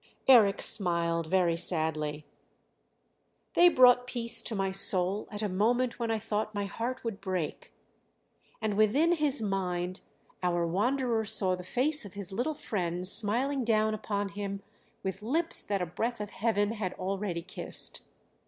[0.27, 2.25] Eric smiled very sadly.
[3.53, 7.21] "They brought peace to my soul at a moment when I thought my heart would
[7.21, 7.71] break";
[8.59, 10.01] and within his mind
[10.41, 14.63] our wanderer saw the face of his little friend smiling down upon him
[15.03, 18.01] with lips that a breath of Heaven had already kissed.